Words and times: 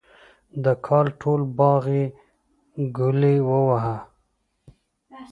د 0.63 0.65
کال 0.85 1.05
ټول 1.21 1.41
باغ 1.57 1.83
یې 1.97 2.05
ګلي 2.97 3.37
وواهه. 3.49 3.97